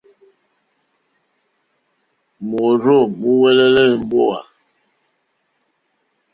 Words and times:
Môrzô 2.49 2.97
múúŋwɛ̀lɛ̀ 3.19 3.67
èmbówà. 3.93 4.37